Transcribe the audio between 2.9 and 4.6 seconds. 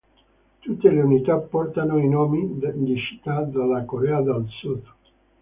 città della Corea del